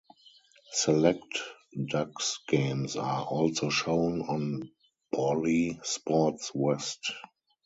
Select 0.71 1.37
Ducks 1.91 2.39
games 2.47 2.95
are 2.95 3.23
also 3.23 3.69
shown 3.69 4.23
on 4.23 4.71
Bally 5.11 5.79
Sports 5.83 6.51
West. 6.55 7.11